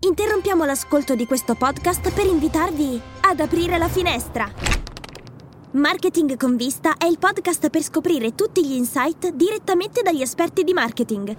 Interrompiamo 0.00 0.64
l'ascolto 0.64 1.16
di 1.16 1.26
questo 1.26 1.56
podcast 1.56 2.12
per 2.12 2.24
invitarvi 2.24 3.00
ad 3.22 3.40
aprire 3.40 3.78
la 3.78 3.88
finestra. 3.88 4.48
Marketing 5.72 6.36
con 6.36 6.54
vista 6.54 6.96
è 6.96 7.06
il 7.06 7.18
podcast 7.18 7.68
per 7.68 7.82
scoprire 7.82 8.36
tutti 8.36 8.64
gli 8.64 8.74
insight 8.74 9.30
direttamente 9.30 10.02
dagli 10.02 10.22
esperti 10.22 10.62
di 10.62 10.72
marketing. 10.72 11.34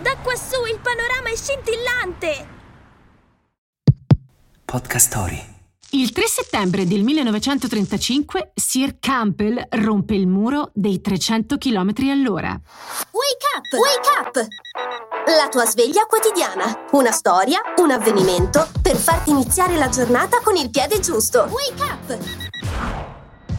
Da 0.00 0.16
quassù 0.22 0.64
il 0.64 0.78
panorama 0.80 1.28
è 1.28 1.36
scintillante! 1.36 2.58
Podcast 4.64 5.08
Story. 5.08 5.42
Il 5.92 6.12
3 6.12 6.26
settembre 6.28 6.86
del 6.86 7.02
1935 7.02 8.52
Sir 8.54 9.00
Campbell 9.00 9.60
rompe 9.70 10.14
il 10.14 10.28
muro 10.28 10.70
dei 10.72 11.00
300 11.00 11.58
km 11.58 11.92
all'ora. 12.12 12.50
Wake 13.10 13.46
up! 13.56 13.64
Wake 13.72 14.38
up! 14.38 14.46
La 15.36 15.48
tua 15.48 15.64
sveglia 15.64 16.06
quotidiana. 16.06 16.86
Una 16.90 17.12
storia, 17.12 17.60
un 17.76 17.92
avvenimento 17.92 18.66
per 18.82 18.96
farti 18.96 19.30
iniziare 19.30 19.76
la 19.76 19.88
giornata 19.88 20.40
con 20.42 20.56
il 20.56 20.70
piede 20.70 20.98
giusto. 20.98 21.48
Wake 21.48 21.82
up! 21.82 22.18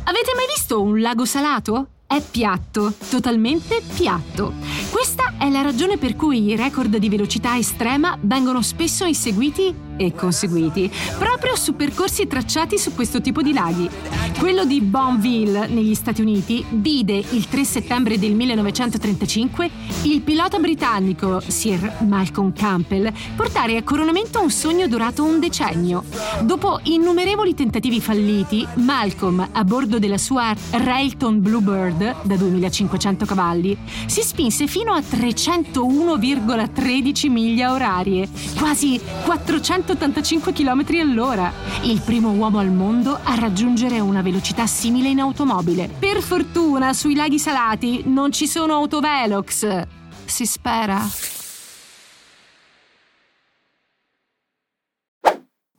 Avete 0.03 0.33
mai 0.35 0.47
visto 0.53 0.81
un 0.81 0.99
lago 0.99 1.23
salato? 1.23 1.87
È 2.05 2.19
piatto, 2.19 2.91
totalmente 3.09 3.81
piatto. 3.95 4.51
Questa 4.91 5.35
è 5.39 5.49
la 5.49 5.61
ragione 5.61 5.97
per 5.97 6.17
cui 6.17 6.47
i 6.47 6.57
record 6.57 6.97
di 6.97 7.07
velocità 7.07 7.55
estrema 7.55 8.17
vengono 8.19 8.61
spesso 8.61 9.05
inseguiti 9.05 9.73
e 9.97 10.13
conseguiti 10.13 10.91
proprio 11.17 11.55
su 11.55 11.75
percorsi 11.75 12.27
tracciati 12.27 12.77
su 12.77 12.93
questo 12.93 13.21
tipo 13.21 13.41
di 13.41 13.53
laghi. 13.53 13.89
Quello 14.37 14.65
di 14.65 14.81
Bonneville, 14.81 15.67
negli 15.67 15.93
Stati 15.93 16.21
Uniti, 16.21 16.65
vide 16.69 17.13
il 17.13 17.47
3 17.47 17.63
settembre 17.63 18.17
del 18.17 18.33
1935 18.33 19.69
il 20.03 20.21
pilota 20.21 20.57
britannico 20.57 21.41
Sir 21.45 21.97
Malcolm 22.07 22.53
Campbell 22.53 23.11
portare 23.35 23.77
a 23.77 23.83
coronamento 23.83 24.41
un 24.41 24.49
sogno 24.49 24.87
durato 24.87 25.23
un 25.23 25.39
decennio. 25.39 26.03
Dopo 26.41 26.79
innumerevoli 26.83 27.53
tentativi 27.53 28.01
falliti, 28.01 28.67
Malcolm, 28.75 29.47
a 29.51 29.63
bordo 29.63 29.99
della 29.99 30.17
sua 30.17 30.55
Railton 30.71 31.41
Bluebird 31.41 32.23
da 32.23 32.35
2500 32.35 33.25
cavalli, 33.25 33.77
si 34.05 34.21
spinse 34.21 34.67
fino 34.67 34.93
a 34.93 34.99
301,13 34.99 37.29
miglia 37.29 37.73
orarie, 37.73 38.29
quasi 38.57 38.97
485 39.81 40.53
km 40.53 40.85
all'ora, 41.01 41.51
il 41.81 42.01
primo 42.01 42.31
uomo 42.31 42.59
al 42.59 42.69
mondo 42.69 43.17
a 43.21 43.35
raggiungere 43.35 43.99
una 43.99 44.21
velocità 44.21 44.67
simile 44.67 45.09
in 45.09 45.19
automobile. 45.19 45.89
Per 45.97 46.21
fortuna 46.21 46.93
sui 46.93 47.15
laghi 47.15 47.39
salati 47.39 48.03
non 48.05 48.31
ci 48.31 48.47
sono 48.47 48.75
autovelox. 48.75 49.87
Si 50.25 50.45
spera. 50.45 51.30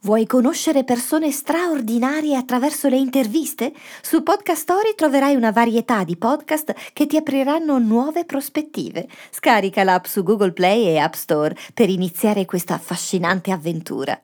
Vuoi 0.03 0.27
conoscere 0.27 0.83
persone 0.83 1.31
straordinarie 1.31 2.35
attraverso 2.35 2.89
le 2.89 2.97
interviste? 2.97 3.71
Su 4.01 4.21
Podcast 4.21 4.61
Story 4.61 4.95
troverai 4.95 5.33
una 5.35 5.51
varietà 5.51 6.03
di 6.03 6.17
podcast 6.17 6.73
che 6.91 7.05
ti 7.05 7.15
apriranno 7.15 7.79
nuove 7.79 8.25
prospettive. 8.25 9.07
Scarica 9.31 9.85
l'app 9.85 10.03
su 10.03 10.21
Google 10.21 10.51
Play 10.51 10.87
e 10.87 10.97
App 10.97 11.13
Store 11.13 11.55
per 11.73 11.87
iniziare 11.87 12.43
questa 12.43 12.73
affascinante 12.73 13.51
avventura. 13.51 14.19